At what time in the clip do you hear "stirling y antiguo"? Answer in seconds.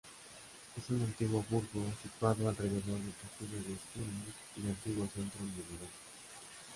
3.77-5.07